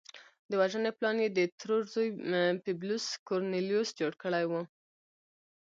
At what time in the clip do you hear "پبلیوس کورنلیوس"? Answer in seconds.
2.65-3.89